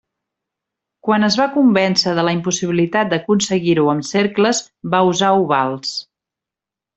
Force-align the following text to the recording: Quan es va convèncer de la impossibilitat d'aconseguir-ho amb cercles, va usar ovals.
Quan 1.07 1.25
es 1.27 1.35
va 1.41 1.45
convèncer 1.57 2.13
de 2.19 2.23
la 2.27 2.33
impossibilitat 2.37 3.11
d'aconseguir-ho 3.11 3.85
amb 3.93 4.09
cercles, 4.13 4.63
va 4.95 5.03
usar 5.13 5.31
ovals. 5.45 5.93